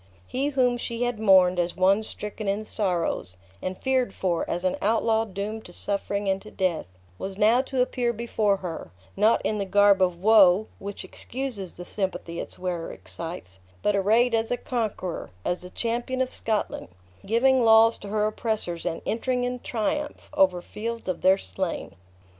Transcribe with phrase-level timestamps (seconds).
[0.25, 4.75] He whom she had mourned as one stricken in sorrows, and feared for, as an
[4.81, 6.87] outlaw doomed to suffering and to death,
[7.19, 11.85] was now to appear before her, not in the garb of woe, which excuses the
[11.85, 16.87] sympathy its wearer excites, but arrayed as a conqueror, as the champion of Scotland,
[17.23, 21.93] giving laws to her oppressors, and entering in triumph, over fields of their slain!